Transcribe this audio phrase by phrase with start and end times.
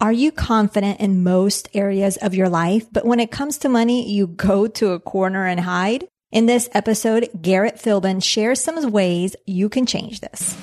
[0.00, 4.08] Are you confident in most areas of your life, but when it comes to money,
[4.08, 6.06] you go to a corner and hide?
[6.30, 10.56] In this episode, Garrett Philbin shares some ways you can change this.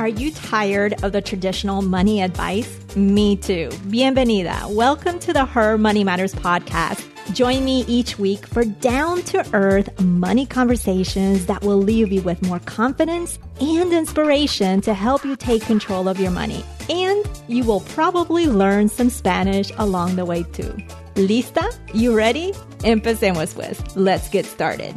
[0.00, 2.96] Are you tired of the traditional money advice?
[2.96, 3.68] Me too.
[3.86, 4.74] Bienvenida.
[4.74, 10.00] Welcome to the Her Money Matters podcast Join me each week for down to earth
[10.00, 15.62] money conversations that will leave you with more confidence and inspiration to help you take
[15.62, 16.64] control of your money.
[16.88, 20.74] And you will probably learn some Spanish along the way too.
[21.16, 21.68] ¿Lista?
[21.92, 22.52] You ready?
[22.78, 23.78] Empecemos pues.
[23.94, 24.94] Let's get started.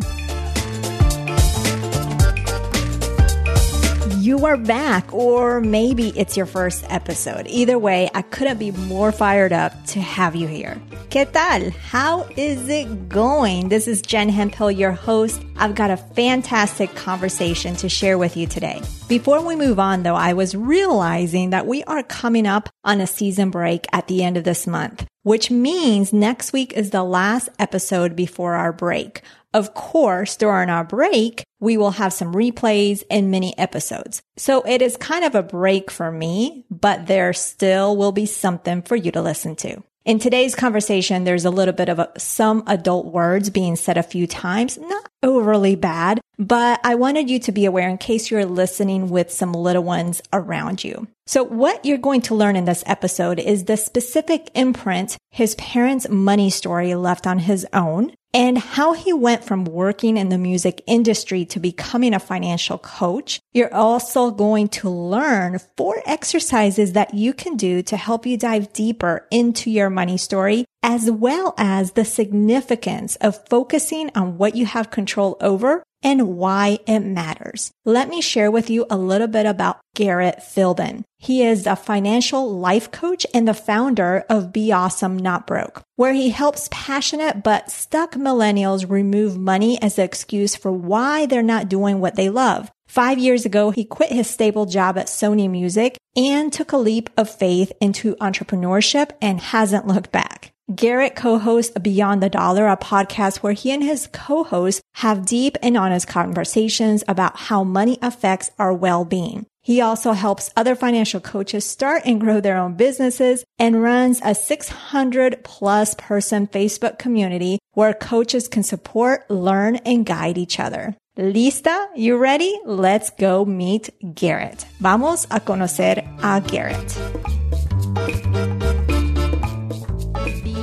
[4.22, 7.48] You are back, or maybe it's your first episode.
[7.48, 10.80] Either way, I couldn't be more fired up to have you here.
[11.10, 11.72] ¿Qué tal?
[11.72, 13.70] How is it going?
[13.70, 15.42] This is Jen Hemphill, your host.
[15.58, 18.82] I've got a fantastic conversation to share with you today.
[19.08, 23.08] Before we move on, though, I was realizing that we are coming up on a
[23.08, 27.50] season break at the end of this month, which means next week is the last
[27.58, 29.24] episode before our break.
[29.54, 34.22] Of course, during our break, we will have some replays and mini episodes.
[34.38, 38.82] So it is kind of a break for me, but there still will be something
[38.82, 39.84] for you to listen to.
[40.04, 44.04] In today's conversation, there's a little bit of a, some adult words being said a
[44.04, 48.46] few times, not overly bad, but I wanted you to be aware in case you're
[48.46, 51.08] listening with some little ones around you.
[51.28, 56.10] So what you're going to learn in this episode is the specific imprint his parents'
[56.10, 60.82] money story left on his own and how he went from working in the music
[60.88, 63.40] industry to becoming a financial coach.
[63.54, 68.74] You're also going to learn four exercises that you can do to help you dive
[68.74, 74.66] deeper into your money story, as well as the significance of focusing on what you
[74.66, 77.72] have control over and why it matters.
[77.86, 81.04] Let me share with you a little bit about Garrett Philbin.
[81.18, 86.14] He is a financial life coach and the founder of Be Awesome Not Broke, where
[86.14, 91.70] he helps passionate but stuck millennials remove money as an excuse for why they're not
[91.70, 92.72] doing what they love.
[92.88, 97.10] Five years ago, he quit his stable job at Sony Music and took a leap
[97.16, 100.52] of faith into entrepreneurship and hasn't looked back.
[100.76, 105.76] Garrett co-hosts Beyond the Dollar, a podcast where he and his co-hosts have deep and
[105.76, 109.46] honest conversations about how money affects our well-being.
[109.64, 114.34] He also helps other financial coaches start and grow their own businesses and runs a
[114.34, 120.96] 600 plus person Facebook community where coaches can support, learn, and guide each other.
[121.18, 121.88] ¿Lista?
[121.96, 122.60] You ready?
[122.66, 124.66] Let's go meet Garrett.
[124.80, 128.61] Vamos a conocer a Garrett.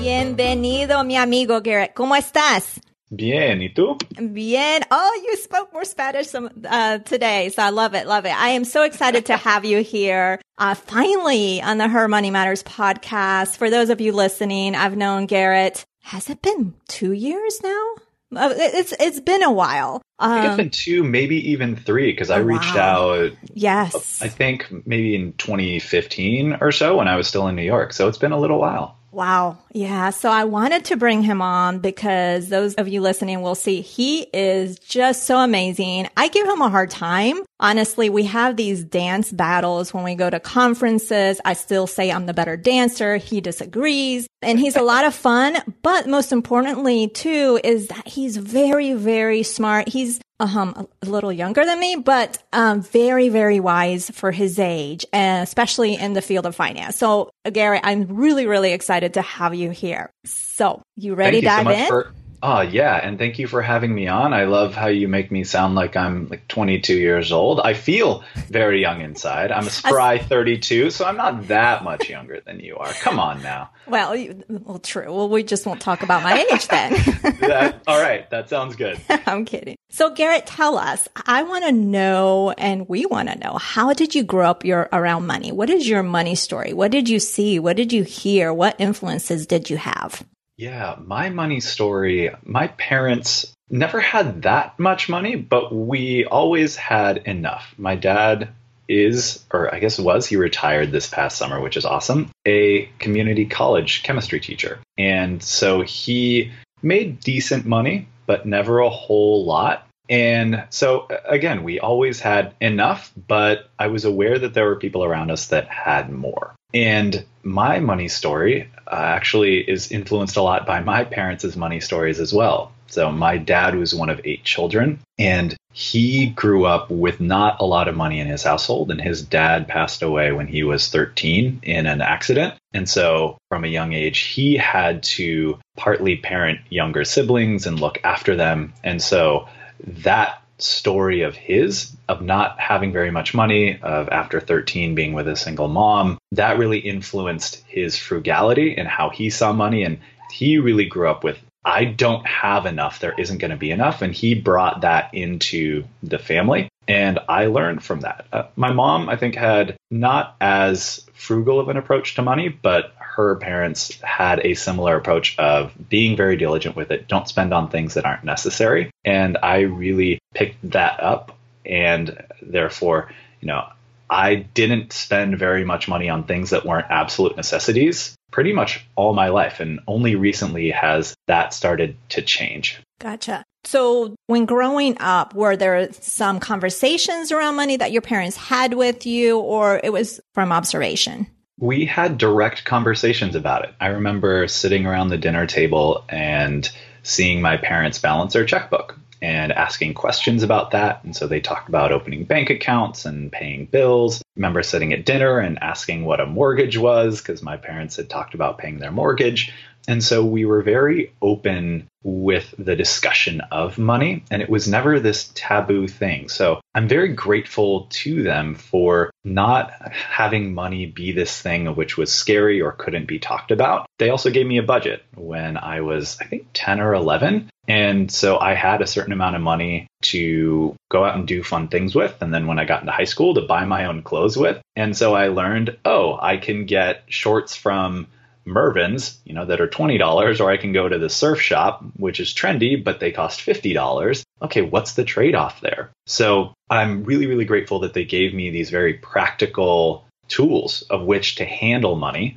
[0.01, 1.93] Bienvenido, mi amigo Garrett.
[1.93, 2.81] ¿Cómo estás?
[3.11, 3.99] Bien, ¿y tú?
[4.21, 4.85] Bien.
[4.93, 8.33] Oh, you spoke more Spanish some, uh, today, so I love it, love it.
[8.33, 12.63] I am so excited to have you here, uh, finally on the Her Money Matters
[12.63, 13.57] podcast.
[13.57, 15.85] For those of you listening, I've known Garrett.
[16.03, 17.95] Has it been two years now?
[18.37, 20.03] Uh, it's it's been a while.
[20.19, 23.15] Um, I think it's been two, maybe even three, because I oh, reached wow.
[23.15, 23.33] out.
[23.55, 27.95] Yes, I think maybe in 2015 or so when I was still in New York.
[27.95, 28.98] So it's been a little while.
[29.11, 29.59] Wow.
[29.73, 30.11] Yeah.
[30.11, 34.23] So I wanted to bring him on because those of you listening will see he
[34.35, 36.09] is just so amazing.
[36.17, 37.41] I give him a hard time.
[37.59, 41.41] Honestly, we have these dance battles when we go to conferences.
[41.45, 43.17] I still say I'm the better dancer.
[43.17, 45.57] He disagrees and he's a lot of fun.
[45.83, 49.89] But most importantly too is that he's very, very smart.
[49.89, 55.05] He's um, a little younger than me, but um, very, very wise for his age,
[55.13, 56.97] and especially in the field of finance.
[56.97, 60.11] So, Gary, I'm really, really excited to have you here.
[60.25, 61.89] So, you ready to dive so in?
[61.89, 62.13] For-
[62.43, 62.95] Oh, yeah.
[62.95, 64.33] And thank you for having me on.
[64.33, 67.61] I love how you make me sound like I'm like 22 years old.
[67.61, 69.51] I feel very young inside.
[69.51, 72.93] I'm a spry 32, so I'm not that much younger than you are.
[72.93, 73.71] Come on now.
[73.87, 74.17] Well,
[74.49, 75.13] well, true.
[75.13, 76.93] Well, we just won't talk about my age then.
[77.41, 78.29] that, all right.
[78.31, 79.01] That sounds good.
[79.27, 79.77] I'm kidding.
[79.91, 81.09] So, Garrett, tell us.
[81.27, 84.89] I want to know, and we want to know, how did you grow up your
[84.93, 85.51] around money?
[85.51, 86.73] What is your money story?
[86.73, 87.59] What did you see?
[87.59, 88.53] What did you hear?
[88.53, 90.25] What influences did you have?
[90.59, 92.31] Yeah, my money story.
[92.45, 97.73] My parents never had that much money, but we always had enough.
[97.79, 98.49] My dad
[98.89, 103.47] is, or I guess was, he retired this past summer, which is awesome, a community
[103.47, 104.81] college chemistry teacher.
[104.97, 106.51] And so he
[106.83, 109.88] made decent money, but never a whole lot.
[110.09, 115.05] And so, again, we always had enough, but I was aware that there were people
[115.05, 116.55] around us that had more.
[116.75, 122.21] And my money story uh, actually is influenced a lot by my parents' money stories
[122.21, 122.73] as well.
[122.89, 127.67] So, my dad was one of eight children, and he grew up with not a
[127.67, 128.91] lot of money in his household.
[128.91, 132.55] And his dad passed away when he was 13 in an accident.
[132.73, 137.99] And so, from a young age, he had to partly parent younger siblings and look
[138.05, 138.73] after them.
[138.83, 139.49] And so,
[139.87, 145.29] that story of his of not having very much money of after 13 being with
[145.29, 149.85] a single mom that really influenced his frugality and how he saw money.
[149.85, 149.99] And
[150.33, 153.01] he really grew up with I don't have enough.
[153.01, 154.01] There isn't going to be enough.
[154.01, 156.71] And he brought that into the family.
[156.87, 158.27] And I learned from that.
[158.33, 162.95] Uh, my mom I think had not as frugal of an approach to money but
[163.19, 167.09] her parents had a similar approach of being very diligent with it.
[167.09, 168.93] Don't spend on things that aren't necessary.
[169.05, 171.37] And I really picked that up.
[171.67, 173.11] And therefore,
[173.41, 173.67] you know,
[174.09, 179.15] I didn't spend very much money on things that weren't absolute necessities pretty much all
[179.15, 179.59] my life.
[179.59, 182.81] And only recently has that started to change.
[183.01, 183.45] Gotcha.
[183.65, 189.07] So, when growing up, were there some conversations around money that your parents had with
[189.07, 191.27] you, or it was from observation?
[191.59, 193.75] We had direct conversations about it.
[193.81, 196.69] I remember sitting around the dinner table and
[197.03, 201.03] seeing my parents balance their checkbook and asking questions about that.
[201.03, 204.21] And so they talked about opening bank accounts and paying bills.
[204.21, 208.09] I remember sitting at dinner and asking what a mortgage was because my parents had
[208.09, 209.53] talked about paying their mortgage.
[209.89, 215.01] And so we were very open with the discussion of money, and it was never
[215.01, 216.29] this taboo thing.
[216.29, 222.13] So I'm very grateful to them for not having money be this thing which was
[222.13, 223.87] scary or couldn't be talked about.
[223.99, 227.51] They also gave me a budget when I was, I think, 10 or 11.
[227.67, 231.69] And so I had a certain amount of money to go out and do fun
[231.69, 232.15] things with.
[232.23, 234.61] And then when I got into high school, to buy my own clothes with.
[234.77, 238.07] And so I learned, oh, I can get shorts from
[238.49, 242.21] Mervyn's, you know, that are $20, or I can go to the surf shop, which
[242.21, 244.23] is trendy, but they cost $50.
[244.43, 245.91] Okay, what's the trade off there?
[246.07, 251.37] So I'm really, really grateful that they gave me these very practical tools of which
[251.37, 252.37] to handle money.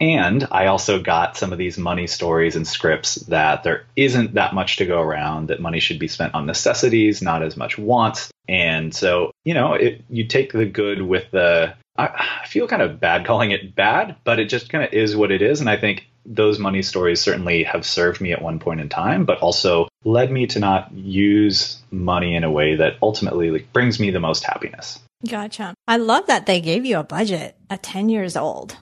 [0.00, 4.54] And I also got some of these money stories and scripts that there isn't that
[4.54, 8.30] much to go around, that money should be spent on necessities, not as much wants.
[8.48, 12.82] And so, you know, it, you take the good with the I, I feel kind
[12.82, 15.60] of bad calling it bad, but it just kind of is what it is.
[15.60, 19.24] And I think those money stories certainly have served me at one point in time,
[19.24, 23.98] but also led me to not use money in a way that ultimately like, brings
[23.98, 25.00] me the most happiness.
[25.28, 25.74] Gotcha.
[25.86, 28.76] I love that they gave you a budget at 10 years old.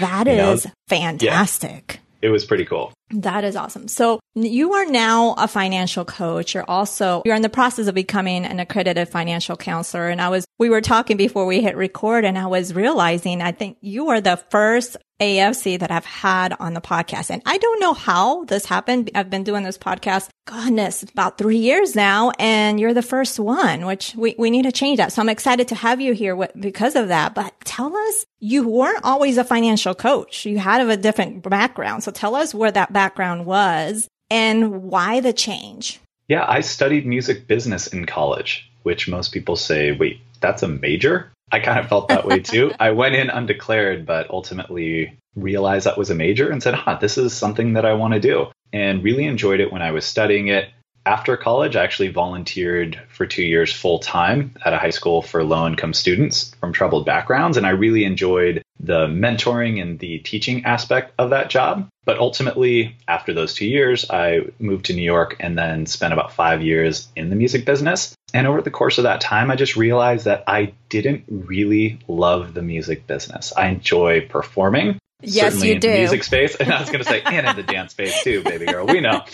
[0.00, 1.94] That is know, fantastic.
[1.94, 2.90] Yeah, it was pretty cool.
[3.10, 3.86] That is awesome.
[3.86, 6.54] So you are now a financial coach.
[6.54, 10.08] You're also, you're in the process of becoming an accredited financial counselor.
[10.08, 13.52] And I was, we were talking before we hit record and I was realizing, I
[13.52, 17.30] think you are the first AFC that I've had on the podcast.
[17.30, 19.10] And I don't know how this happened.
[19.14, 22.32] I've been doing this podcast, goodness, about three years now.
[22.38, 25.12] And you're the first one, which we, we need to change that.
[25.12, 27.34] So I'm excited to have you here because of that.
[27.34, 30.44] But tell us, you weren't always a financial coach.
[30.44, 32.02] You had a different background.
[32.02, 36.00] So tell us where that background was and why the change.
[36.28, 41.30] Yeah, I studied music business in college, which most people say, wait, that's a major?
[41.54, 42.72] I kind of felt that way too.
[42.80, 47.16] I went in undeclared, but ultimately realized that was a major and said, huh, this
[47.16, 48.48] is something that I want to do.
[48.72, 50.68] And really enjoyed it when I was studying it
[51.06, 55.44] after college, I actually volunteered for two years full time at a high school for
[55.44, 57.56] low income students from troubled backgrounds.
[57.56, 61.88] And I really enjoyed the mentoring and the teaching aspect of that job.
[62.04, 66.32] But ultimately, after those two years, I moved to New York and then spent about
[66.32, 68.14] five years in the music business.
[68.34, 72.52] And over the course of that time, I just realized that I didn't really love
[72.52, 73.52] the music business.
[73.56, 75.90] I enjoy performing, Yes, certainly you in do.
[75.90, 76.56] the music space.
[76.60, 78.86] And I was going to say, and in the dance space too, baby girl.
[78.86, 79.24] We know.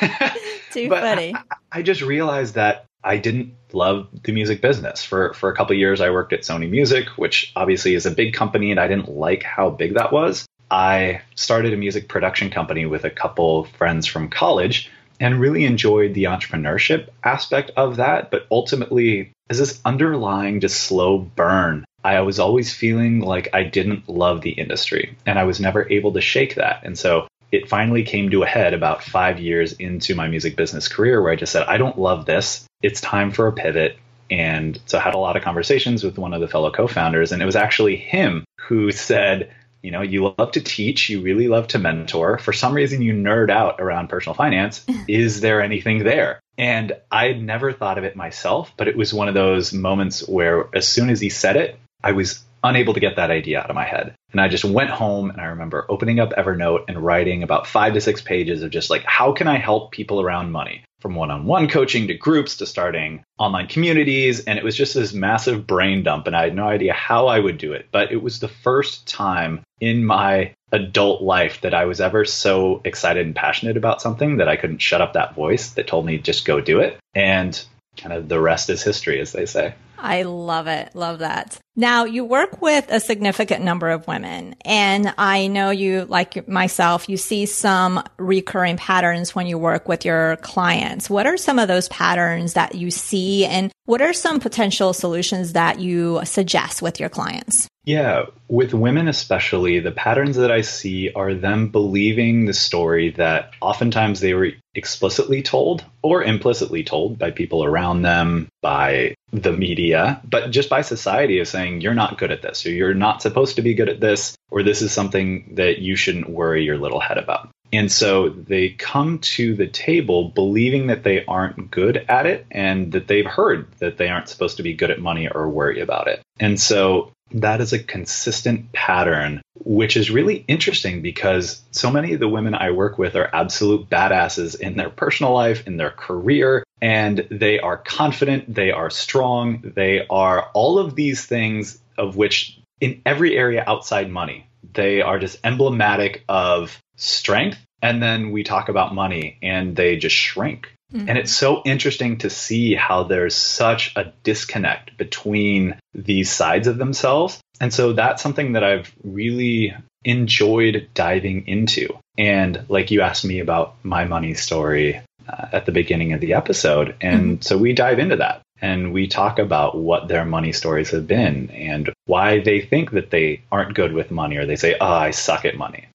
[0.72, 1.34] Too but funny.
[1.34, 1.40] I,
[1.72, 5.04] I, just realized that I didn't love the music business.
[5.04, 8.34] For for a couple years, I worked at Sony Music, which obviously is a big
[8.34, 10.46] company, and I didn't like how big that was.
[10.70, 14.90] I started a music production company with a couple friends from college
[15.24, 18.30] and really enjoyed the entrepreneurship aspect of that.
[18.30, 24.08] But ultimately, as this underlying just slow burn I was always feeling like I didn't
[24.10, 26.84] love the industry and I was never able to shake that.
[26.84, 30.86] And so it finally came to a head about five years into my music business
[30.86, 32.66] career where I just said, I don't love this.
[32.82, 33.96] It's time for a pivot.
[34.30, 37.32] And so I had a lot of conversations with one of the fellow co founders.
[37.32, 39.50] And it was actually him who said,
[39.84, 42.38] you know, you love to teach, you really love to mentor.
[42.38, 44.84] For some reason, you nerd out around personal finance.
[45.08, 46.40] Is there anything there?
[46.56, 50.26] And I had never thought of it myself, but it was one of those moments
[50.26, 53.68] where as soon as he said it, I was unable to get that idea out
[53.68, 54.14] of my head.
[54.32, 57.92] And I just went home and I remember opening up Evernote and writing about five
[57.92, 60.82] to six pages of just like, how can I help people around money?
[61.04, 64.40] From one on one coaching to groups to starting online communities.
[64.46, 66.26] And it was just this massive brain dump.
[66.26, 67.88] And I had no idea how I would do it.
[67.92, 72.80] But it was the first time in my adult life that I was ever so
[72.86, 76.16] excited and passionate about something that I couldn't shut up that voice that told me
[76.16, 76.96] just go do it.
[77.14, 77.62] And
[77.98, 79.74] kind of the rest is history, as they say.
[80.04, 80.94] I love it.
[80.94, 81.58] Love that.
[81.76, 87.08] Now you work with a significant number of women and I know you, like myself,
[87.08, 91.08] you see some recurring patterns when you work with your clients.
[91.08, 95.54] What are some of those patterns that you see and what are some potential solutions
[95.54, 97.66] that you suggest with your clients?
[97.84, 103.50] Yeah, with women especially, the patterns that I see are them believing the story that
[103.60, 110.20] oftentimes they were explicitly told or implicitly told by people around them, by the media,
[110.24, 113.56] but just by society of saying you're not good at this or you're not supposed
[113.56, 117.00] to be good at this or this is something that you shouldn't worry your little
[117.00, 117.50] head about.
[117.72, 122.92] And so they come to the table believing that they aren't good at it and
[122.92, 126.06] that they've heard that they aren't supposed to be good at money or worry about
[126.06, 126.22] it.
[126.38, 132.20] And so that is a consistent pattern, which is really interesting because so many of
[132.20, 136.64] the women I work with are absolute badasses in their personal life, in their career,
[136.80, 142.58] and they are confident, they are strong, they are all of these things of which
[142.80, 147.58] in every area outside money, they are just emblematic of strength.
[147.82, 150.73] And then we talk about money and they just shrink.
[150.94, 151.08] Mm-hmm.
[151.08, 156.78] And it's so interesting to see how there's such a disconnect between these sides of
[156.78, 157.40] themselves.
[157.60, 159.74] And so that's something that I've really
[160.04, 161.98] enjoyed diving into.
[162.16, 166.34] And like you asked me about my money story uh, at the beginning of the
[166.34, 166.94] episode.
[167.00, 167.42] And mm-hmm.
[167.42, 171.50] so we dive into that and we talk about what their money stories have been
[171.50, 175.10] and why they think that they aren't good with money or they say, oh, I
[175.10, 175.88] suck at money.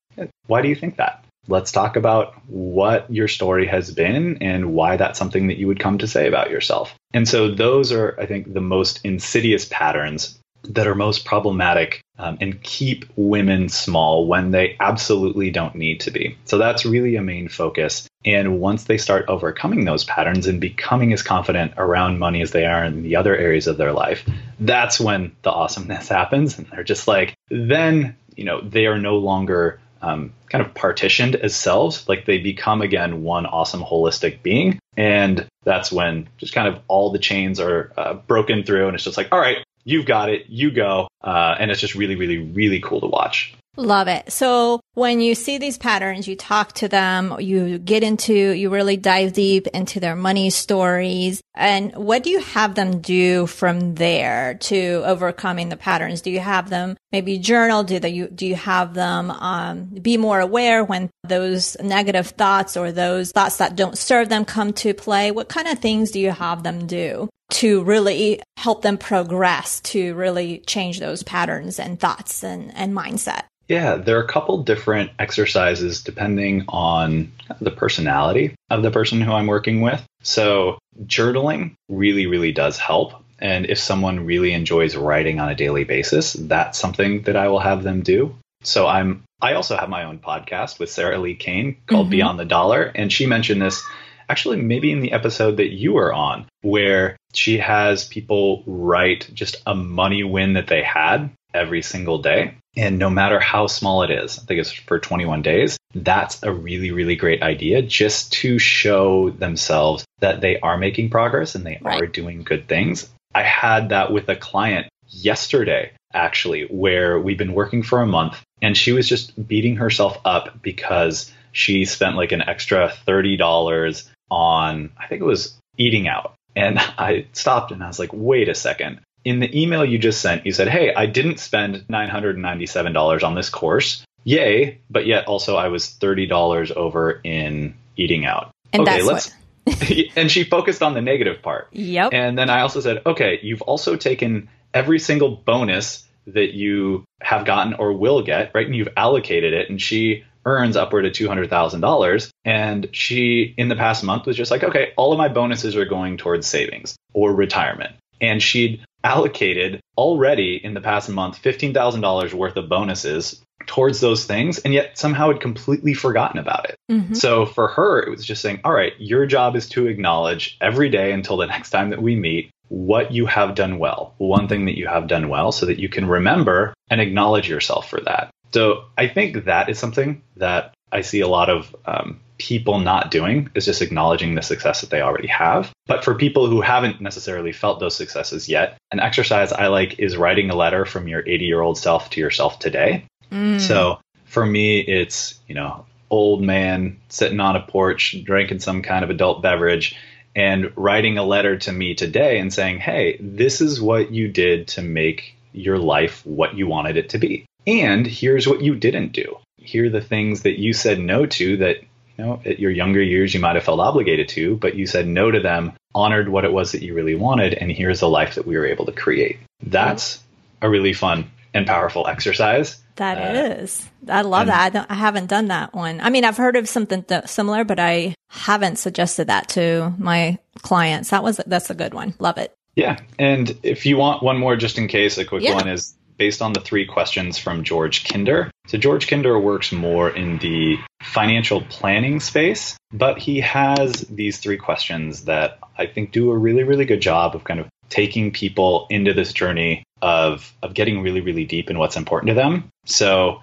[0.48, 1.24] Why do you think that?
[1.50, 5.80] Let's talk about what your story has been and why that's something that you would
[5.80, 6.94] come to say about yourself.
[7.14, 12.38] And so those are, I think, the most insidious patterns that are most problematic um,
[12.42, 16.38] and keep women small when they absolutely don't need to be.
[16.46, 18.08] So that's really a main focus.
[18.26, 22.66] And once they start overcoming those patterns and becoming as confident around money as they
[22.66, 24.30] are in the other areas of their life,
[24.60, 26.58] that's when the awesomeness happens.
[26.58, 31.36] And they're just like, then, you know, they are no longer um, kind of partitioned
[31.36, 32.08] as selves.
[32.08, 34.80] Like they become again one awesome holistic being.
[34.98, 38.88] And that's when just kind of all the chains are uh, broken through.
[38.88, 41.08] And it's just like, all right, you've got it, you go.
[41.24, 43.54] Uh, and it's just really, really, really cool to watch.
[43.80, 44.30] Love it.
[44.30, 48.98] So when you see these patterns, you talk to them, you get into, you really
[48.98, 51.42] dive deep into their money stories.
[51.56, 56.20] And what do you have them do from there to overcoming the patterns?
[56.20, 57.86] Do you have them maybe journal?
[57.86, 62.92] Do they, do you have them um, be more aware when those negative thoughts or
[62.92, 65.32] those thoughts that don't serve them come to play?
[65.32, 67.30] What kind of things do you have them do?
[67.54, 73.44] To really help them progress to really change those patterns and thoughts and, and mindset?
[73.70, 79.32] Yeah, there are a couple different exercises depending on the personality of the person who
[79.32, 80.04] I'm working with.
[80.24, 83.14] So, journaling really, really does help.
[83.38, 87.60] And if someone really enjoys writing on a daily basis, that's something that I will
[87.60, 88.36] have them do.
[88.64, 92.12] So, I'm I also have my own podcast with Sarah Li Cain called mm-hmm.
[92.12, 93.84] Beyond the Dollar, and she mentioned this
[94.28, 99.58] actually maybe in the episode that you were on, where she has people write just
[99.66, 102.56] a money win that they had every single day.
[102.78, 106.52] And no matter how small it is, I think it's for 21 days, that's a
[106.52, 111.80] really, really great idea just to show themselves that they are making progress and they
[111.82, 112.02] right.
[112.02, 113.10] are doing good things.
[113.34, 118.42] I had that with a client yesterday, actually, where we've been working for a month
[118.62, 124.92] and she was just beating herself up because she spent like an extra $30 on,
[124.98, 126.36] I think it was eating out.
[126.56, 130.22] And I stopped and I was like, wait a second in the email you just
[130.22, 134.04] sent, you said, Hey, I didn't spend $997 on this course.
[134.24, 134.80] Yay.
[134.90, 138.52] But yet also I was $30 over in eating out.
[138.74, 139.32] And okay, let's.
[140.16, 141.68] and she focused on the negative part.
[141.72, 142.14] Yep.
[142.14, 147.46] And then I also said, okay, you've also taken every single bonus that you have
[147.46, 148.66] gotten or will get, right?
[148.66, 149.70] And you've allocated it.
[149.70, 150.24] And she
[150.58, 152.30] earns upward of $200,000.
[152.46, 155.86] And she, in the past month, was just like, okay, all of my bonuses are
[155.86, 157.96] going towards savings or retirement.
[158.22, 164.60] And she'd allocated already in the past month $15,000 worth of bonuses towards those things
[164.60, 166.76] and yet somehow had completely forgotten about it.
[166.92, 167.14] Mm-hmm.
[167.14, 170.90] So for her, it was just saying, all right, your job is to acknowledge every
[170.90, 174.66] day until the next time that we meet what you have done well, one thing
[174.66, 178.30] that you have done well, so that you can remember and acknowledge yourself for that.
[178.54, 183.12] So I think that is something that I see a lot of um, people not
[183.12, 185.72] doing is just acknowledging the success that they already have.
[185.86, 190.18] But for people who haven't necessarily felt those successes yet, an exercise I like is
[190.18, 193.06] writing a letter from your 80 year old self to yourself today.
[193.32, 193.60] Mm.
[193.60, 199.04] So for me, it's, you know, old man sitting on a porch drinking some kind
[199.04, 199.96] of adult beverage
[200.36, 204.70] and writing a letter to me today and saying, hey, this is what you did
[204.70, 207.46] to make your life what you wanted it to be.
[207.68, 209.38] And here's what you didn't do.
[209.58, 211.78] Here are the things that you said no to that,
[212.18, 215.08] you know, at your younger years you might have felt obligated to, but you said
[215.08, 218.36] no to them, honored what it was that you really wanted, and here's the life
[218.36, 219.40] that we were able to create.
[219.62, 220.24] That's
[220.62, 222.82] a really fun and powerful exercise.
[222.96, 223.90] That uh, is.
[224.08, 224.76] I love that.
[224.76, 226.02] I, I, haven't done that one.
[226.02, 230.38] I mean, I've heard of something th- similar, but I haven't suggested that to my
[230.62, 231.10] clients.
[231.10, 232.14] That was that's a good one.
[232.20, 232.56] Love it.
[232.76, 235.56] Yeah, and if you want one more, just in case, a quick yeah.
[235.56, 238.52] one is based on the three questions from George Kinder.
[238.68, 244.58] So George Kinder works more in the financial planning space, but he has these three
[244.58, 248.86] questions that I think do a really, really good job of kind of taking people
[248.92, 252.70] into this journey of of getting really really deep in what's important to them.
[252.86, 253.42] So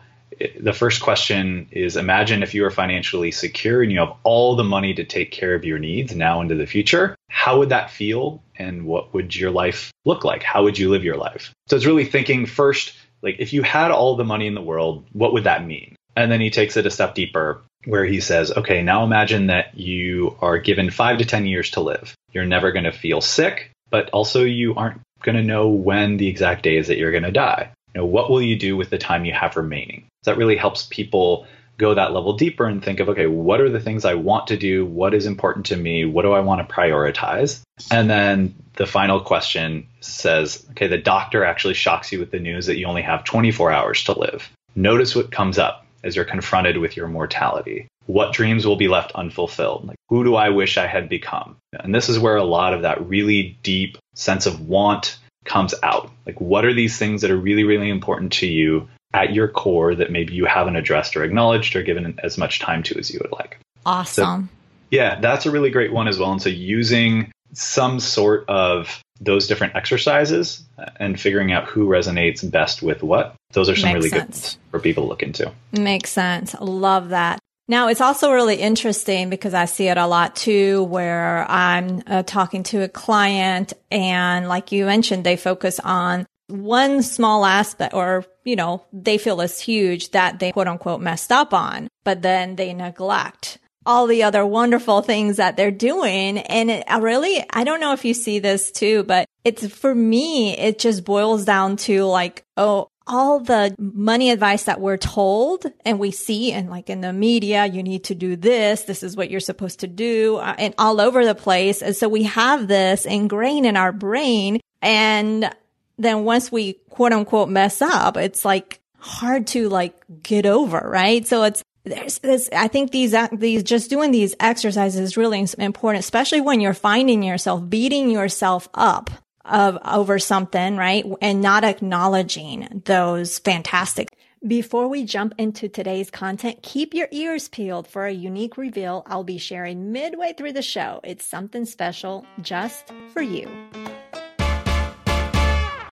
[0.60, 4.64] the first question is imagine if you are financially secure and you have all the
[4.64, 7.16] money to take care of your needs now into the future.
[7.28, 10.42] How would that feel and what would your life look like?
[10.42, 11.52] How would you live your life?
[11.68, 15.06] So it's really thinking first like if you had all the money in the world,
[15.12, 15.96] what would that mean?
[16.14, 19.76] And then he takes it a step deeper where he says, okay, now imagine that
[19.78, 22.14] you are given five to 10 years to live.
[22.32, 26.28] You're never going to feel sick but also you aren't going to know when the
[26.28, 27.70] exact day is that you're going to die.
[27.94, 30.06] You know, what will you do with the time you have remaining?
[30.26, 31.46] That really helps people
[31.78, 34.56] go that level deeper and think of, okay, what are the things I want to
[34.56, 34.86] do?
[34.86, 36.04] What is important to me?
[36.04, 37.60] What do I want to prioritize?
[37.90, 42.66] And then the final question says, okay, the doctor actually shocks you with the news
[42.66, 44.50] that you only have 24 hours to live.
[44.74, 49.12] Notice what comes up as you're confronted with your mortality what dreams will be left
[49.12, 49.86] unfulfilled?
[49.86, 51.56] Like, who do I wish I had become?
[51.72, 56.10] And this is where a lot of that really deep sense of want comes out.
[56.24, 59.94] Like, what are these things that are really, really important to you at your core
[59.94, 63.18] that maybe you haven't addressed or acknowledged or given as much time to as you
[63.22, 63.58] would like?
[63.86, 64.50] Awesome.
[64.50, 64.56] So,
[64.90, 66.30] yeah, that's a really great one as well.
[66.30, 70.62] And so, using some sort of those different exercises
[70.96, 73.34] and figuring out who resonates best with what.
[73.52, 74.20] Those are some Makes really sense.
[74.26, 75.52] good ones for people to look into.
[75.72, 76.54] Makes sense.
[76.60, 77.38] Love that.
[77.68, 82.22] Now, it's also really interesting because I see it a lot too, where I'm uh,
[82.22, 88.24] talking to a client and like you mentioned, they focus on one small aspect or,
[88.44, 92.56] you know, they feel is huge that they quote unquote messed up on, but then
[92.56, 96.38] they neglect all the other wonderful things that they're doing.
[96.38, 99.94] And it I really, I don't know if you see this too, but it's for
[99.94, 105.64] me, it just boils down to like, oh, all the money advice that we're told
[105.84, 108.82] and we see and like in the media, you need to do this.
[108.82, 111.82] This is what you're supposed to do uh, and all over the place.
[111.82, 114.60] And so we have this ingrained in our brain.
[114.82, 115.54] And
[115.98, 121.26] then once we quote unquote mess up, it's like hard to like get over, right?
[121.26, 126.04] So it's, there's this, I think these, these, just doing these exercises is really important,
[126.04, 129.10] especially when you're finding yourself beating yourself up
[129.44, 131.04] of over something, right?
[131.22, 134.08] And not acknowledging those fantastic.
[134.46, 139.24] Before we jump into today's content, keep your ears peeled for a unique reveal I'll
[139.24, 141.00] be sharing midway through the show.
[141.04, 143.48] It's something special just for you.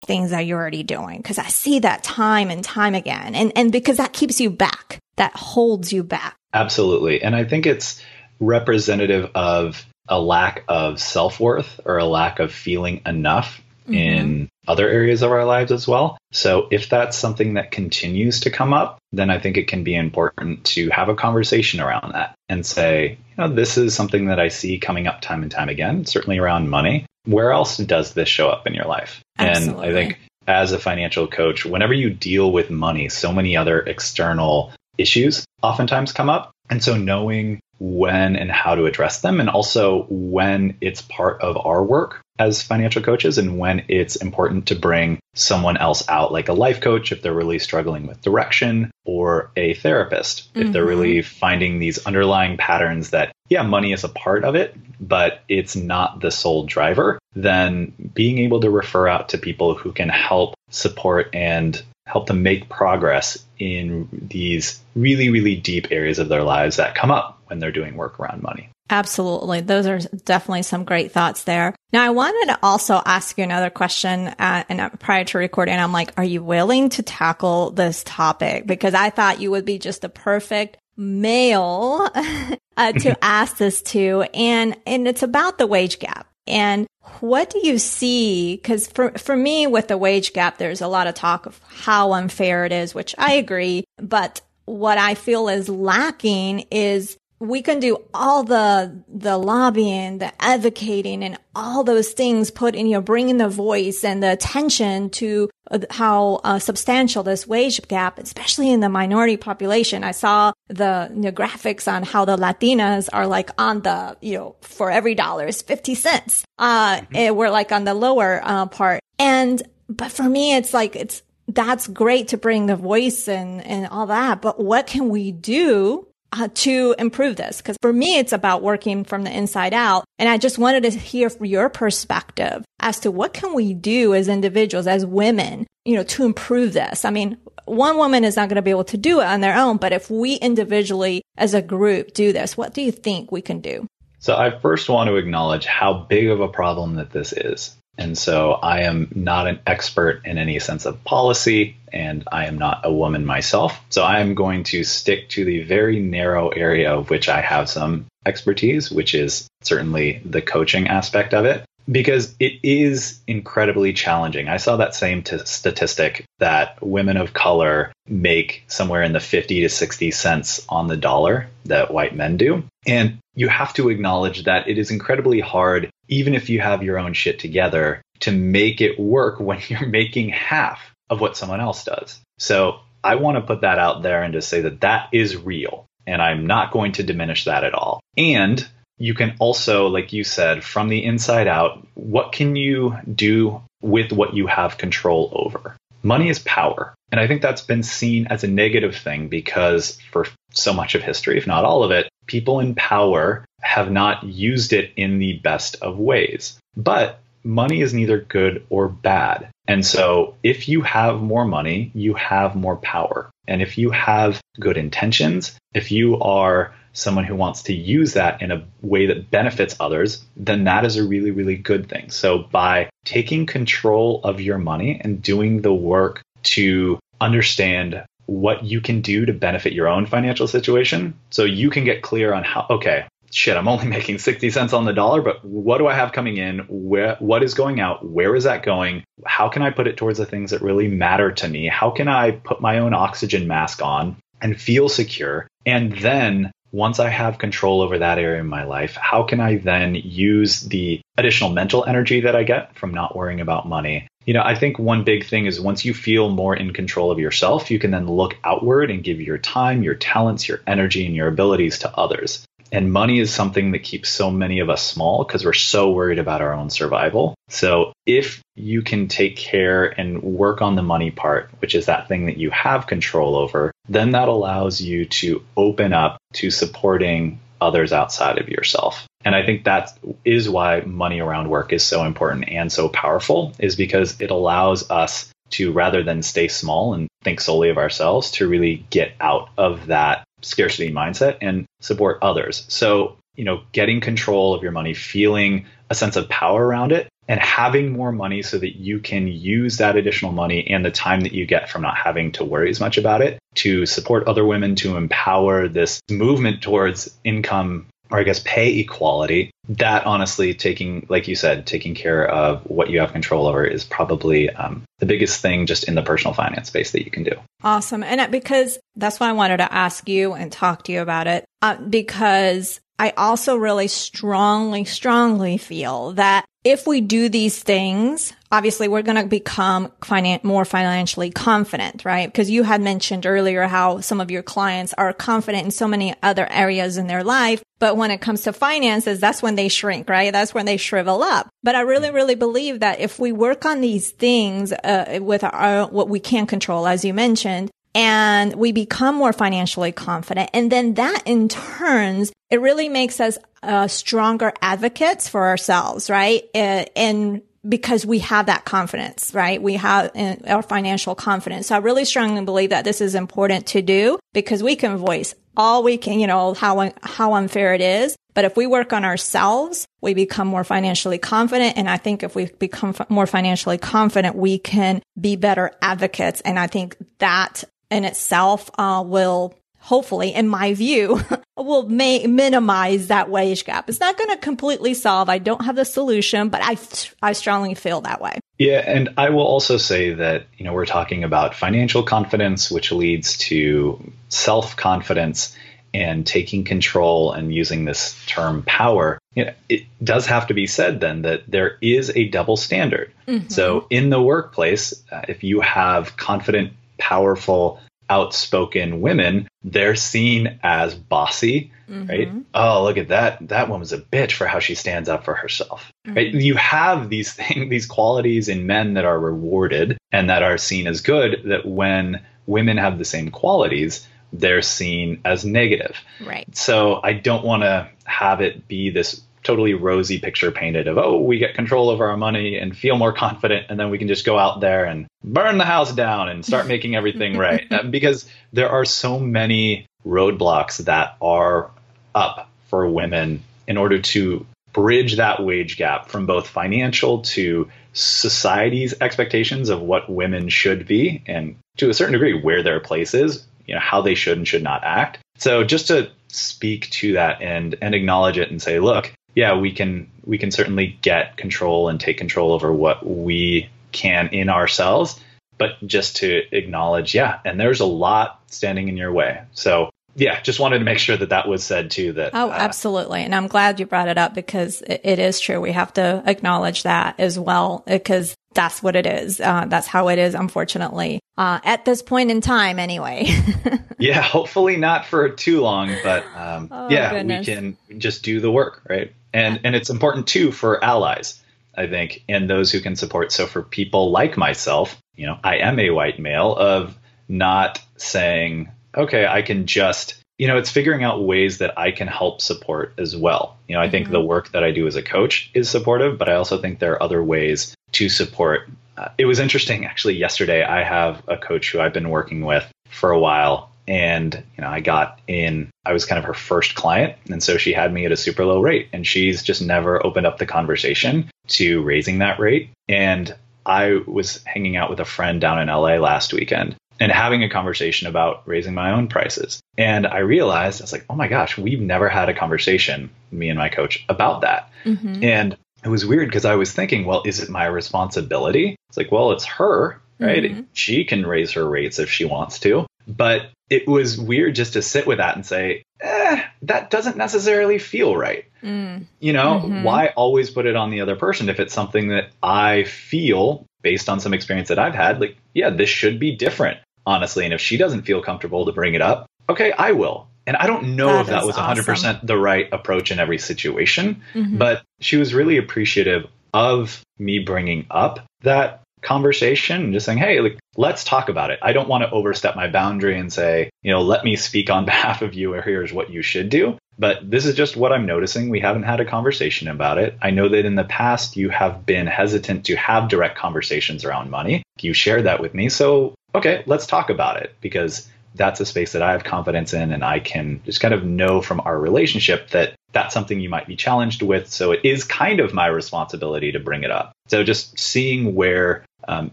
[0.05, 3.35] Things that you're already doing because I see that time and time again.
[3.35, 6.37] And, and because that keeps you back, that holds you back.
[6.53, 7.23] Absolutely.
[7.23, 8.03] And I think it's
[8.41, 13.95] representative of a lack of self worth or a lack of feeling enough mm-hmm.
[13.95, 16.19] in other areas of our lives as well.
[16.33, 19.95] So if that's something that continues to come up, then I think it can be
[19.95, 24.41] important to have a conversation around that and say, you know, this is something that
[24.41, 27.07] I see coming up time and time again, certainly around money.
[27.25, 29.23] Where else does this show up in your life?
[29.39, 29.89] Absolutely.
[29.89, 33.81] And I think as a financial coach, whenever you deal with money, so many other
[33.81, 36.51] external issues oftentimes come up.
[36.71, 41.57] And so knowing when and how to address them, and also when it's part of
[41.57, 46.49] our work as financial coaches and when it's important to bring someone else out, like
[46.49, 50.73] a life coach if they're really struggling with direction, or a therapist if mm-hmm.
[50.73, 55.43] they're really finding these underlying patterns that, yeah, money is a part of it, but
[55.49, 60.09] it's not the sole driver, then being able to refer out to people who can
[60.09, 66.43] help support and help them make progress in these really, really deep areas of their
[66.43, 68.69] lives that come up when they're doing work around money.
[68.91, 69.63] Absolutely.
[69.63, 71.75] Those are definitely some great thoughts there.
[71.93, 75.79] Now, I wanted to also ask you another question uh, and uh, prior to recording.
[75.79, 78.67] I'm like, are you willing to tackle this topic?
[78.67, 82.09] Because I thought you would be just the perfect male
[82.77, 84.27] uh, to ask this to.
[84.35, 86.27] And, and it's about the wage gap.
[86.47, 86.87] And
[87.21, 88.57] what do you see?
[88.57, 92.13] Because for, for me, with the wage gap, there's a lot of talk of how
[92.13, 93.85] unfair it is, which I agree.
[93.97, 100.33] But what I feel is lacking is we can do all the the lobbying, the
[100.43, 102.51] advocating, and all those things.
[102.51, 107.23] Put in you know, bringing the voice and the attention to uh, how uh, substantial
[107.23, 110.05] this wage gap, especially in the minority population.
[110.05, 114.39] I saw the you know, graphics on how the Latinas are like on the you
[114.39, 116.45] know for every dollar is fifty cents.
[116.59, 117.35] Uh, mm-hmm.
[117.35, 121.87] we're like on the lower uh, part, and but for me, it's like it's that's
[121.87, 124.41] great to bring the voice and and all that.
[124.41, 127.59] But what can we do uh, to improve this.
[127.59, 130.05] Because for me, it's about working from the inside out.
[130.19, 134.29] And I just wanted to hear your perspective as to what can we do as
[134.29, 137.05] individuals, as women, you know, to improve this.
[137.05, 139.57] I mean, one woman is not going to be able to do it on their
[139.57, 143.41] own, but if we individually as a group do this, what do you think we
[143.41, 143.87] can do?
[144.19, 147.77] So I first want to acknowledge how big of a problem that this is.
[147.97, 152.59] And so I am not an expert in any sense of policy, and I am
[152.59, 153.81] not a woman myself.
[153.91, 157.69] So I am going to stick to the very narrow area of which I have
[157.69, 164.49] some expertise, which is certainly the coaching aspect of it because it is incredibly challenging.
[164.49, 169.61] I saw that same t- statistic that women of color make somewhere in the 50
[169.63, 172.65] to 60 cents on the dollar that white men do.
[172.87, 176.99] And you have to acknowledge that it is incredibly hard, even if you have your
[176.99, 181.85] own shit together, to make it work when you're making half of what someone else
[181.85, 182.21] does.
[182.39, 185.87] So I want to put that out there and to say that that is real.
[186.07, 188.01] And I'm not going to diminish that at all.
[188.17, 188.67] And
[188.99, 194.13] you can also, like you said, from the inside out, what can you do with
[194.13, 195.77] what you have control over?
[196.03, 196.95] Money is power.
[197.11, 201.03] And I think that's been seen as a negative thing because for so much of
[201.03, 205.35] history, if not all of it, people in power have not used it in the
[205.35, 206.59] best of ways.
[206.77, 209.49] But money is neither good or bad.
[209.67, 213.31] And so if you have more money, you have more power.
[213.47, 218.41] And if you have good intentions, if you are someone who wants to use that
[218.41, 222.11] in a way that benefits others, then that is a really, really good thing.
[222.11, 228.81] So by taking control of your money and doing the work to understand what you
[228.81, 232.67] can do to benefit your own financial situation, so you can get clear on how,
[232.71, 233.05] okay,
[233.35, 236.37] shit, I'm only making 60 cents on the dollar, but what do I have coming
[236.37, 236.61] in?
[236.69, 238.09] Where, what is going out?
[238.09, 239.05] Where is that going?
[239.27, 241.67] How can I put it towards the things that really matter to me?
[241.67, 245.49] How can I put my own oxygen mask on and feel secure?
[245.67, 249.59] And then once I have control over that area in my life, how can I
[249.59, 254.09] then use the additional mental energy that I get from not worrying about money?
[254.27, 257.21] You know, I think one big thing is once you feel more in control of
[257.21, 261.15] yourself, you can then look outward and give your time, your talents, your energy, and
[261.15, 262.45] your abilities to others.
[262.75, 266.19] And money is something that keeps so many of us small because we're so worried
[266.19, 267.37] about our own survival.
[267.49, 272.09] So if you can take care and work on the money part, which is that
[272.09, 277.39] thing that you have control over, then that allows you to open up to supporting
[277.61, 279.07] others outside of yourself.
[279.25, 283.55] And I think that is why money around work is so important and so powerful
[283.61, 288.33] is because it allows us to rather than stay small and think solely of ourselves
[288.33, 292.65] to really get out of that scarcity mindset and support others.
[292.69, 297.09] So, you know, getting control of your money, feeling a sense of power around it,
[297.27, 301.21] and having more money so that you can use that additional money and the time
[301.23, 304.45] that you get from not having to worry as much about it to support other
[304.45, 311.07] women, to empower this movement towards income or I guess pay equality, that honestly, taking,
[311.09, 315.07] like you said, taking care of what you have control over is probably um, the
[315.07, 317.33] biggest thing just in the personal finance space that you can do.
[317.63, 318.03] Awesome.
[318.03, 321.45] And because that's why I wanted to ask you and talk to you about it,
[321.63, 328.87] uh, because I also really strongly, strongly feel that if we do these things, obviously
[328.87, 332.29] we're going to become finan- more financially confident, right?
[332.29, 336.15] Because you had mentioned earlier how some of your clients are confident in so many
[336.23, 337.65] other areas in their life.
[337.81, 340.33] But when it comes to finances, that's when they shrink, right?
[340.33, 341.49] That's when they shrivel up.
[341.65, 345.89] But I really, really believe that if we work on these things uh, with our,
[345.89, 350.51] what we can control, as you mentioned, and we become more financially confident.
[350.55, 356.45] And then that in turns, it really makes us uh, stronger advocates for ourselves, right?
[356.55, 359.61] Uh, and because we have that confidence, right?
[359.61, 361.69] We have uh, our financial confidence.
[361.69, 365.35] So I really strongly believe that this is important to do because we can voice
[365.57, 368.17] all we can, you know, how, how unfair it is.
[368.35, 371.77] But if we work on ourselves, we become more financially confident.
[371.77, 376.41] And I think if we become more financially confident, we can be better advocates.
[376.41, 381.21] And I think that in itself uh, will hopefully, in my view,
[381.65, 383.89] will may minimize that wage gap.
[383.89, 385.29] It's not going to completely solve.
[385.29, 386.77] I don't have the solution, but I,
[387.23, 388.39] I strongly feel that way.
[388.59, 388.83] Yeah.
[388.87, 393.37] And I will also say that, you know, we're talking about financial confidence, which leads
[393.39, 395.57] to self confidence
[395.93, 399.19] and taking control and using this term power.
[399.35, 403.13] You know, it does have to be said then that there is a double standard.
[403.29, 403.49] Mm-hmm.
[403.49, 410.95] So in the workplace, uh, if you have confident, powerful, outspoken women, they're seen as
[410.95, 412.07] bossy, mm-hmm.
[412.07, 412.33] right?
[412.53, 413.49] Oh, look at that.
[413.49, 415.91] That woman's a bitch for how she stands up for herself.
[416.07, 416.17] Mm-hmm.
[416.17, 416.35] Right?
[416.35, 420.87] You have these things, these qualities in men that are rewarded and that are seen
[420.87, 425.97] as good that when women have the same qualities, they're seen as negative.
[426.25, 426.55] Right.
[426.55, 431.21] So I don't want to have it be this totally rosy picture painted of oh
[431.21, 434.25] we get control over our money and feel more confident and then we can just
[434.25, 437.71] go out there and burn the house down and start making everything right.
[437.71, 441.71] Uh, because there are so many roadblocks that are
[442.15, 448.95] up for women in order to bridge that wage gap from both financial to society's
[449.01, 453.47] expectations of what women should be and to a certain degree where their place is
[453.67, 455.19] you know how they should and should not act.
[455.39, 459.73] So just to speak to that and and acknowledge it and say look yeah, we
[459.73, 465.21] can we can certainly get control and take control over what we can in ourselves,
[465.59, 469.43] but just to acknowledge, yeah, and there's a lot standing in your way.
[469.53, 472.13] So yeah, just wanted to make sure that that was said too.
[472.13, 475.41] That oh, uh, absolutely, and I'm glad you brought it up because it, it is
[475.41, 475.61] true.
[475.61, 479.41] We have to acknowledge that as well because that's what it is.
[479.41, 483.27] Uh, that's how it is, unfortunately, uh, at this point in time, anyway.
[483.99, 487.47] yeah, hopefully not for too long, but um, oh, yeah, goodness.
[487.47, 489.13] we can just do the work, right?
[489.35, 491.43] And and it's important too for allies,
[491.77, 493.33] I think, and those who can support.
[493.33, 496.97] So for people like myself, you know, I am a white male of
[497.29, 502.09] not saying, okay, I can just you know, it's figuring out ways that I can
[502.09, 503.57] help support as well.
[503.69, 503.93] You know, I mm-hmm.
[503.93, 506.79] think the work that I do as a coach is supportive, but I also think
[506.79, 508.69] there are other ways to support.
[508.97, 510.63] Uh, it was interesting actually yesterday.
[510.65, 514.69] I have a coach who I've been working with for a while, and you know
[514.69, 518.07] i got in i was kind of her first client and so she had me
[518.07, 522.19] at a super low rate and she's just never opened up the conversation to raising
[522.19, 523.35] that rate and
[523.67, 527.51] i was hanging out with a friend down in la last weekend and having a
[527.51, 531.59] conversation about raising my own prices and i realized i was like oh my gosh
[531.59, 535.23] we've never had a conversation me and my coach about that mm-hmm.
[535.23, 539.13] and it was weird because i was thinking well is it my responsibility it's like
[539.13, 540.45] well it's her right?
[540.45, 540.63] Mm-hmm.
[540.73, 542.87] She can raise her rates if she wants to.
[543.07, 547.79] But it was weird just to sit with that and say, eh, that doesn't necessarily
[547.79, 548.45] feel right.
[548.63, 549.07] Mm.
[549.21, 549.83] You know, mm-hmm.
[549.83, 554.09] why always put it on the other person if it's something that I feel based
[554.09, 557.45] on some experience that I've had, like, yeah, this should be different, honestly.
[557.45, 560.29] And if she doesn't feel comfortable to bring it up, okay, I will.
[560.47, 561.85] And I don't know that if that was awesome.
[561.85, 564.59] 100% the right approach in every situation, mm-hmm.
[564.59, 570.41] but she was really appreciative of me bringing up that conversation and just saying, hey,
[570.41, 571.59] like, let's talk about it.
[571.63, 574.85] I don't want to overstep my boundary and say, you know, let me speak on
[574.87, 576.79] behalf of you or here's what you should do.
[576.99, 578.51] But this is just what I'm noticing.
[578.51, 580.17] We haven't had a conversation about it.
[580.23, 584.31] I know that in the past you have been hesitant to have direct conversations around
[584.31, 584.63] money.
[584.81, 585.69] You shared that with me.
[585.69, 589.93] So, okay, let's talk about it because that's a space that I have confidence in
[589.93, 593.67] and I can just kind of know from our relationship that that's something you might
[593.67, 594.51] be challenged with.
[594.51, 597.13] So it is kind of my responsibility to bring it up.
[597.29, 599.33] So just seeing where um,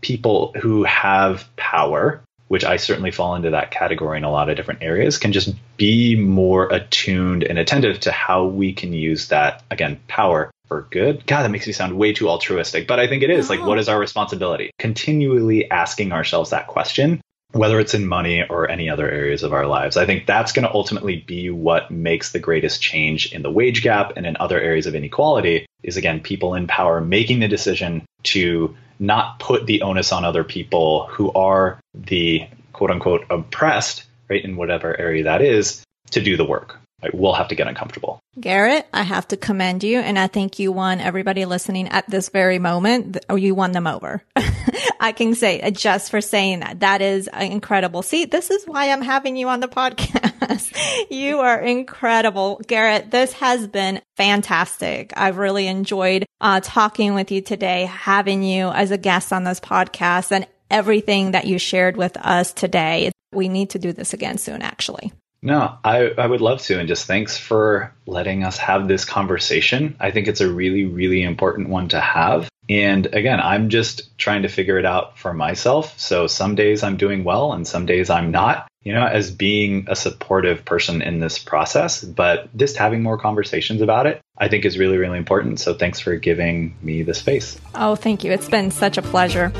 [0.00, 4.56] people who have power, which I certainly fall into that category in a lot of
[4.56, 9.62] different areas, can just be more attuned and attentive to how we can use that,
[9.70, 11.26] again, power for good.
[11.26, 13.50] God, that makes me sound way too altruistic, but I think it is.
[13.50, 14.70] Like, what is our responsibility?
[14.78, 17.20] Continually asking ourselves that question
[17.52, 19.96] whether it's in money or any other areas of our lives.
[19.96, 23.82] I think that's going to ultimately be what makes the greatest change in the wage
[23.82, 28.04] gap and in other areas of inequality is again people in power making the decision
[28.24, 34.44] to not put the onus on other people who are the quote unquote oppressed, right,
[34.44, 36.78] in whatever area that is, to do the work.
[37.02, 38.20] I will have to get uncomfortable.
[38.40, 42.28] Garrett, I have to commend you, and I think you won everybody listening at this
[42.28, 44.22] very moment, or you won them over.
[45.00, 46.80] I can say just for saying that.
[46.80, 48.02] That is incredible.
[48.02, 51.10] See, this is why I'm having you on the podcast.
[51.10, 52.60] you are incredible.
[52.66, 55.12] Garrett, this has been fantastic.
[55.16, 59.60] I've really enjoyed uh, talking with you today, having you as a guest on this
[59.60, 63.10] podcast and everything that you shared with us today.
[63.32, 65.12] We need to do this again soon, actually.
[65.42, 66.78] No, I, I would love to.
[66.78, 69.96] And just thanks for letting us have this conversation.
[69.98, 72.48] I think it's a really, really important one to have.
[72.68, 75.98] And again, I'm just trying to figure it out for myself.
[75.98, 79.86] So some days I'm doing well and some days I'm not, you know, as being
[79.88, 82.04] a supportive person in this process.
[82.04, 85.58] But just having more conversations about it, I think is really, really important.
[85.58, 87.58] So thanks for giving me the space.
[87.74, 88.30] Oh, thank you.
[88.30, 89.52] It's been such a pleasure.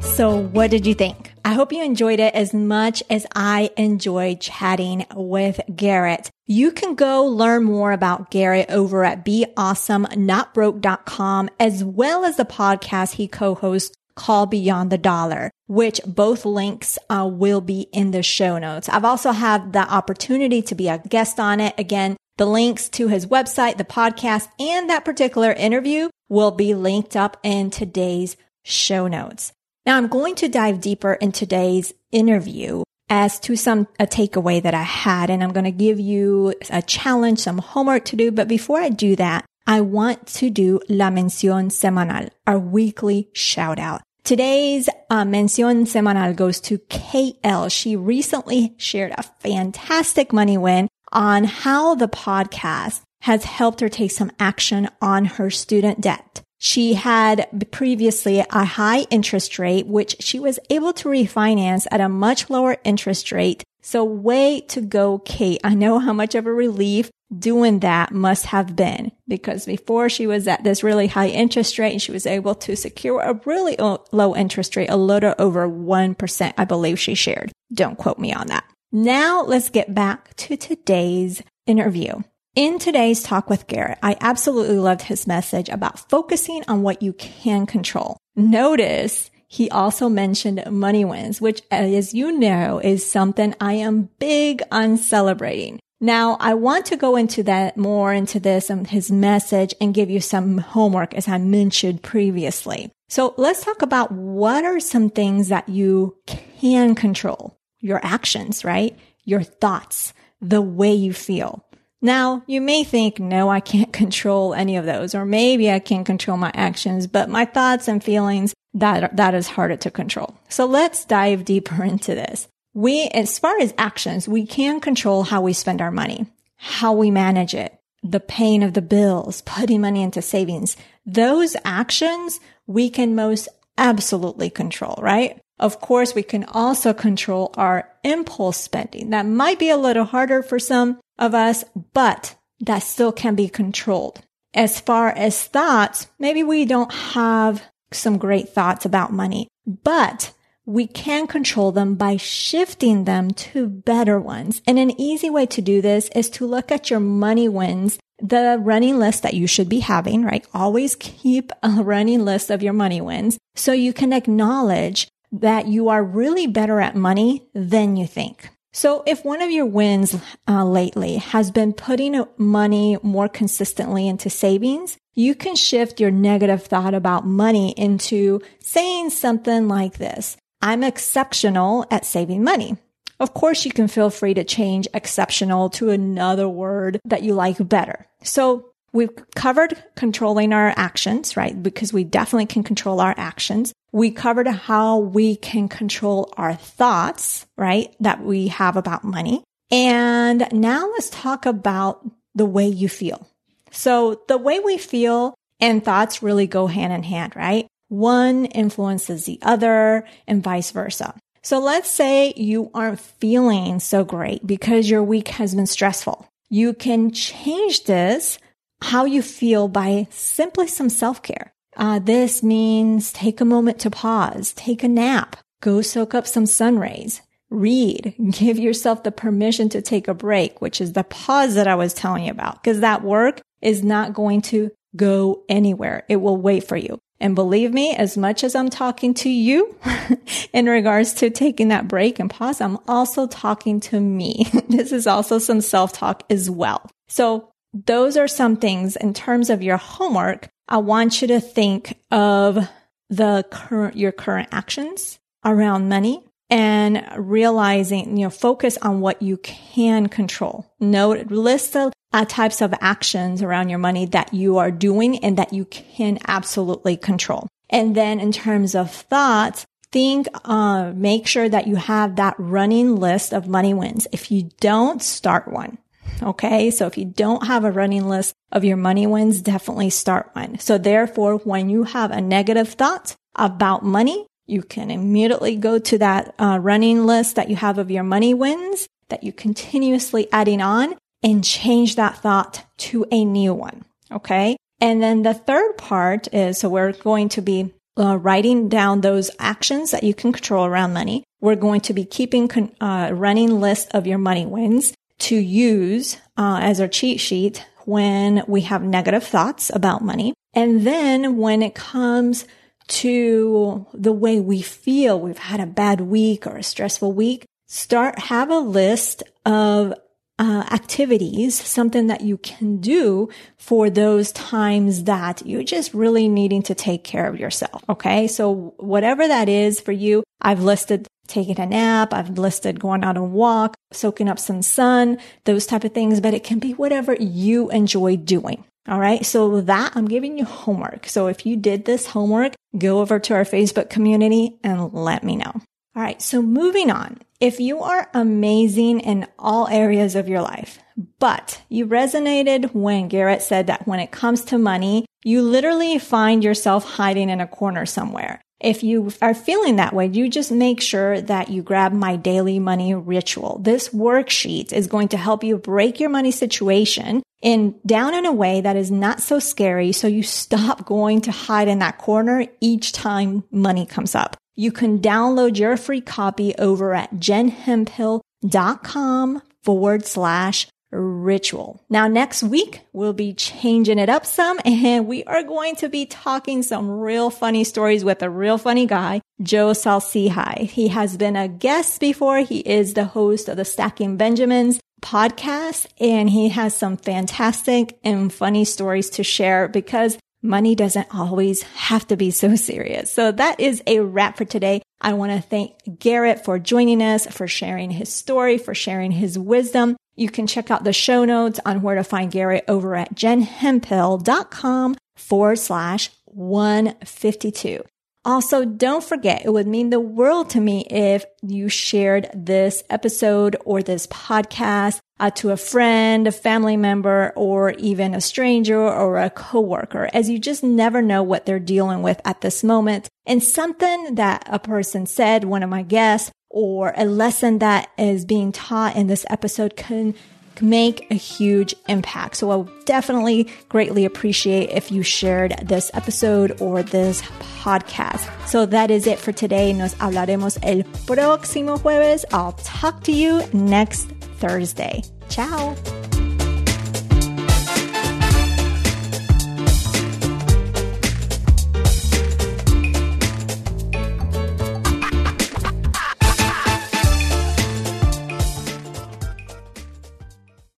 [0.00, 1.31] So, what did you think?
[1.44, 6.30] I hope you enjoyed it as much as I enjoyed chatting with Garrett.
[6.46, 13.14] You can go learn more about Garrett over at beawesomenotbroke.com as well as the podcast
[13.14, 18.58] he co-hosts called Beyond the Dollar, which both links uh, will be in the show
[18.58, 18.88] notes.
[18.88, 21.74] I've also had the opportunity to be a guest on it.
[21.78, 27.16] Again, the links to his website, the podcast, and that particular interview will be linked
[27.16, 29.52] up in today's show notes.
[29.84, 34.74] Now I'm going to dive deeper in today's interview as to some a takeaway that
[34.74, 38.30] I had and I'm going to give you a challenge, some homework to do.
[38.30, 43.80] But before I do that, I want to do La Mención Semanal, our weekly shout
[43.80, 44.02] out.
[44.22, 47.70] Today's uh, Mención Semanal goes to KL.
[47.70, 54.12] She recently shared a fantastic money win on how the podcast has helped her take
[54.12, 56.42] some action on her student debt.
[56.64, 62.08] She had previously a high interest rate, which she was able to refinance at a
[62.08, 63.64] much lower interest rate.
[63.80, 65.60] So way to go, Kate.
[65.64, 70.28] I know how much of a relief doing that must have been because before she
[70.28, 73.76] was at this really high interest rate and she was able to secure a really
[74.12, 77.50] low interest rate, a little over 1%, I believe she shared.
[77.74, 78.62] Don't quote me on that.
[78.92, 82.22] Now let's get back to today's interview.
[82.54, 87.14] In today's talk with Garrett, I absolutely loved his message about focusing on what you
[87.14, 88.18] can control.
[88.36, 94.60] Notice he also mentioned money wins, which as you know is something I am big
[94.70, 95.80] on celebrating.
[95.98, 100.10] Now, I want to go into that more into this and his message and give
[100.10, 102.92] you some homework as I mentioned previously.
[103.08, 107.56] So let's talk about what are some things that you can control.
[107.80, 108.94] Your actions, right?
[109.24, 110.12] Your thoughts,
[110.42, 111.64] the way you feel.
[112.04, 116.04] Now, you may think, no, I can't control any of those, or maybe I can
[116.04, 120.34] control my actions, but my thoughts and feelings, that, that is harder to control.
[120.48, 122.48] So let's dive deeper into this.
[122.74, 127.10] We, as far as actions, we can control how we spend our money, how we
[127.10, 130.76] manage it, the paying of the bills, putting money into savings.
[131.06, 135.38] Those actions we can most absolutely control, right?
[135.58, 139.10] Of course, we can also control our impulse spending.
[139.10, 143.48] That might be a little harder for some of us, but that still can be
[143.48, 144.20] controlled.
[144.54, 147.62] As far as thoughts, maybe we don't have
[147.92, 150.32] some great thoughts about money, but
[150.64, 154.62] we can control them by shifting them to better ones.
[154.66, 158.58] And an easy way to do this is to look at your money wins, the
[158.60, 160.46] running list that you should be having, right?
[160.54, 165.88] Always keep a running list of your money wins so you can acknowledge that you
[165.88, 168.50] are really better at money than you think.
[168.72, 170.16] So if one of your wins
[170.48, 176.64] uh, lately has been putting money more consistently into savings, you can shift your negative
[176.64, 180.38] thought about money into saying something like this.
[180.62, 182.76] I'm exceptional at saving money.
[183.20, 187.68] Of course, you can feel free to change exceptional to another word that you like
[187.68, 188.06] better.
[188.24, 191.60] So we've covered controlling our actions, right?
[191.60, 193.72] Because we definitely can control our actions.
[193.92, 197.94] We covered how we can control our thoughts, right?
[198.00, 199.42] That we have about money.
[199.70, 203.26] And now let's talk about the way you feel.
[203.70, 207.66] So the way we feel and thoughts really go hand in hand, right?
[207.88, 211.14] One influences the other and vice versa.
[211.42, 216.28] So let's say you aren't feeling so great because your week has been stressful.
[216.50, 218.38] You can change this,
[218.82, 221.52] how you feel by simply some self care.
[221.76, 226.44] Uh, this means take a moment to pause, take a nap, go soak up some
[226.44, 231.54] sun rays, read, give yourself the permission to take a break, which is the pause
[231.54, 236.04] that I was telling you about, because that work is not going to go anywhere.
[236.08, 236.98] It will wait for you.
[237.20, 239.76] And believe me, as much as I'm talking to you
[240.52, 244.44] in regards to taking that break and pause, I'm also talking to me.
[244.68, 246.90] this is also some self talk as well.
[247.06, 250.48] So those are some things in terms of your homework.
[250.68, 252.68] I want you to think of
[253.10, 259.38] the current, your current actions around money and realizing, you know, focus on what you
[259.38, 260.70] can control.
[260.80, 265.38] Note, list the uh, types of actions around your money that you are doing and
[265.38, 267.48] that you can absolutely control.
[267.70, 272.96] And then in terms of thoughts, think, uh, make sure that you have that running
[272.96, 274.06] list of money wins.
[274.12, 275.78] If you don't start one,
[276.22, 276.70] okay.
[276.70, 280.58] So if you don't have a running list of your money wins, definitely start one.
[280.58, 285.98] So therefore, when you have a negative thought about money, you can immediately go to
[285.98, 290.60] that uh, running list that you have of your money wins that you continuously adding
[290.60, 293.84] on and change that thought to a new one.
[294.10, 294.56] Okay.
[294.80, 299.30] And then the third part is, so we're going to be uh, writing down those
[299.38, 301.24] actions that you can control around money.
[301.40, 306.16] We're going to be keeping con- uh, running list of your money wins to use
[306.36, 310.34] uh, as our cheat sheet when we have negative thoughts about money.
[310.54, 312.46] And then when it comes
[312.88, 318.18] to the way we feel, we've had a bad week or a stressful week, start,
[318.18, 319.94] have a list of
[320.38, 326.62] uh, activities, something that you can do for those times that you're just really needing
[326.62, 327.82] to take care of yourself.
[327.88, 328.26] Okay.
[328.26, 332.12] So whatever that is for you, I've listed taking a nap.
[332.12, 336.34] I've listed going out and walk, soaking up some sun, those type of things, but
[336.34, 338.64] it can be whatever you enjoy doing.
[338.88, 339.24] All right.
[339.24, 341.06] So that I'm giving you homework.
[341.06, 345.36] So if you did this homework, go over to our Facebook community and let me
[345.36, 345.52] know.
[345.94, 346.20] All right.
[346.20, 347.18] So moving on.
[347.40, 350.78] If you are amazing in all areas of your life,
[351.18, 356.44] but you resonated when Garrett said that when it comes to money, you literally find
[356.44, 358.41] yourself hiding in a corner somewhere.
[358.62, 362.60] If you are feeling that way, you just make sure that you grab my daily
[362.60, 363.58] money ritual.
[363.58, 368.32] This worksheet is going to help you break your money situation in down in a
[368.32, 369.90] way that is not so scary.
[369.90, 374.36] So you stop going to hide in that corner each time money comes up.
[374.54, 381.82] You can download your free copy over at jenhemphill.com forward slash ritual.
[381.88, 386.06] Now next week, we'll be changing it up some and we are going to be
[386.06, 390.68] talking some real funny stories with a real funny guy, Joe Saul-Sehy.
[390.68, 392.38] He has been a guest before.
[392.38, 398.32] He is the host of the Stacking Benjamins podcast and he has some fantastic and
[398.32, 403.12] funny stories to share because money doesn't always have to be so serious.
[403.12, 404.82] So that is a wrap for today.
[405.00, 409.38] I want to thank Garrett for joining us, for sharing his story, for sharing his
[409.38, 409.96] wisdom.
[410.14, 414.96] You can check out the show notes on where to find Gary over at jenhemphill.com
[415.16, 417.82] forward slash 152.
[418.24, 423.56] Also, don't forget, it would mean the world to me if you shared this episode
[423.64, 429.18] or this podcast uh, to a friend, a family member, or even a stranger or
[429.18, 433.08] a coworker, as you just never know what they're dealing with at this moment.
[433.26, 438.24] And something that a person said, one of my guests, or a lesson that is
[438.24, 440.14] being taught in this episode can
[440.60, 442.36] make a huge impact.
[442.36, 447.22] So I'll definitely greatly appreciate if you shared this episode or this
[447.62, 448.28] podcast.
[448.46, 449.72] So that is it for today.
[449.72, 452.24] Nos hablaremos el próximo jueves.
[452.32, 455.02] I'll talk to you next Thursday.
[455.28, 455.74] Ciao.